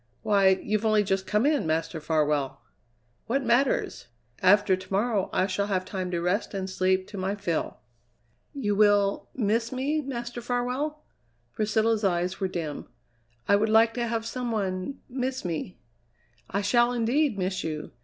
Why, 0.23 0.59
you've 0.63 0.83
only 0.83 1.03
just 1.03 1.27
come 1.27 1.45
in, 1.45 1.67
Master 1.67 2.01
Farwell!" 2.01 2.59
"What 3.27 3.43
matters? 3.45 4.07
After 4.41 4.75
to 4.75 4.91
morrow 4.91 5.29
I 5.31 5.45
shall 5.45 5.67
have 5.67 5.85
time 5.85 6.09
to 6.09 6.19
rest 6.19 6.55
and 6.55 6.67
sleep 6.67 7.05
to 7.09 7.19
my 7.19 7.35
fill." 7.35 7.77
"You 8.51 8.75
will 8.75 9.29
miss 9.35 9.71
me, 9.71 10.01
Master 10.01 10.41
Farwell?" 10.41 11.03
Priscilla's 11.53 12.03
eyes 12.03 12.39
were 12.39 12.47
dim. 12.47 12.87
"I 13.47 13.55
would 13.55 13.69
like 13.69 13.93
to 13.93 14.07
have 14.07 14.25
some 14.25 14.51
one 14.51 15.01
miss 15.07 15.45
me!" 15.45 15.77
"I 16.49 16.61
shall, 16.63 16.93
indeed, 16.93 17.37
miss 17.37 17.63
you! 17.63 17.91